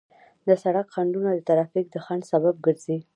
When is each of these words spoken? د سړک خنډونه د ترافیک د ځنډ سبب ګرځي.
د 0.47 0.49
سړک 0.63 0.87
خنډونه 0.93 1.29
د 1.33 1.39
ترافیک 1.49 1.85
د 1.91 1.95
ځنډ 2.05 2.21
سبب 2.31 2.55
ګرځي. 2.65 2.97